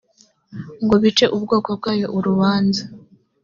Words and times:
ngo 0.83 0.95
icire 1.09 1.33
ubwoko 1.35 1.69
bwayo 1.77 2.07
urubanza 2.17 2.81